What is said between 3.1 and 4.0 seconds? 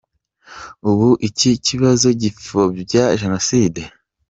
jenoside?